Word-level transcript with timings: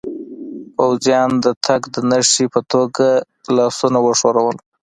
پوځیانو 0.77 1.35
د 1.45 1.47
تګ 1.65 1.81
د 1.93 1.95
نښې 2.09 2.45
په 2.53 2.61
توګه 2.71 3.07
لاسونه 3.57 3.97
و 4.01 4.05
ښورول. 4.19 4.57